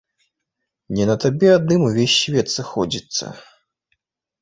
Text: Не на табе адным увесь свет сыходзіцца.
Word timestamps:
Не 0.99 1.05
на 1.09 1.17
табе 1.25 1.53
адным 1.59 1.81
увесь 1.91 2.17
свет 2.25 2.47
сыходзіцца. 2.57 3.25